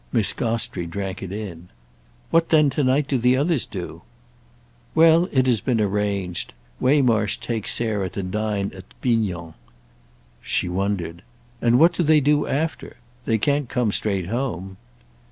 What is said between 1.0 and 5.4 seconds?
it in. "What then to night do the others do?" "Well,